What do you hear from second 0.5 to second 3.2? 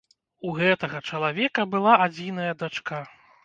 гэтага чалавека была адзіная дачка.